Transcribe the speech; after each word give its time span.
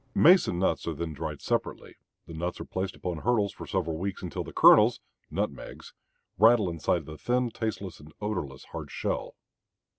Mace 0.15 0.47
and 0.47 0.57
nuts 0.59 0.87
are 0.87 0.95
then 0.95 1.13
dried 1.13 1.43
separately. 1.43 1.95
The 2.25 2.33
nuts 2.33 2.59
are 2.59 2.65
placed 2.65 2.95
upon 2.95 3.19
hurdles 3.19 3.53
for 3.53 3.67
several 3.67 3.99
weeks 3.99 4.23
until 4.23 4.43
the 4.43 4.51
kernels, 4.51 4.99
nutmegs, 5.29 5.93
rattle 6.39 6.71
inside 6.71 7.01
of 7.01 7.05
the 7.05 7.19
thin, 7.19 7.51
tasteless, 7.51 7.99
and 7.99 8.11
odorless 8.19 8.63
hard 8.71 8.89
shell. 8.89 9.35